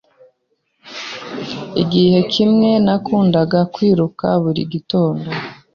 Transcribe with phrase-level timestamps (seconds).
[1.81, 5.27] Igihe kimwe, nakundaga kwiruka buri gitondo.